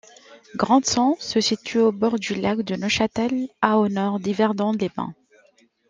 [0.55, 5.13] Grandson se situe au bord du lac de Neuchâtel à au nord d'Yverdon-les-Bains.